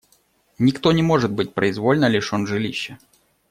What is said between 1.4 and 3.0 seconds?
произвольно лишен жилища.